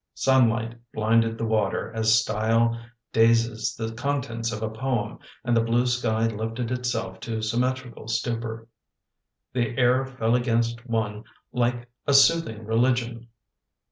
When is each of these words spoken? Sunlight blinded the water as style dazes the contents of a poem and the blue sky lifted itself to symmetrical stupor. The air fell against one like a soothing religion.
Sunlight 0.15 0.79
blinded 0.95 1.37
the 1.37 1.45
water 1.45 1.93
as 1.93 2.19
style 2.19 2.75
dazes 3.13 3.75
the 3.75 3.91
contents 3.93 4.51
of 4.51 4.63
a 4.63 4.69
poem 4.71 5.19
and 5.43 5.55
the 5.55 5.61
blue 5.61 5.85
sky 5.85 6.25
lifted 6.25 6.71
itself 6.71 7.19
to 7.19 7.43
symmetrical 7.43 8.07
stupor. 8.07 8.67
The 9.53 9.77
air 9.77 10.07
fell 10.07 10.33
against 10.33 10.87
one 10.87 11.23
like 11.51 11.87
a 12.07 12.15
soothing 12.15 12.65
religion. 12.65 13.27